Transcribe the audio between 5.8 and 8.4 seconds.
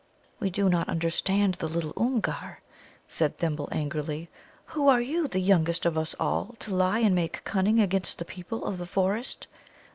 of us all, to lie and make cunning against the